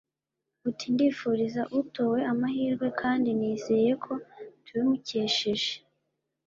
[0.67, 4.13] Ati” Ndifuriza utowe amahirwe kandi nizeye ko
[4.63, 5.71] tubimukesheje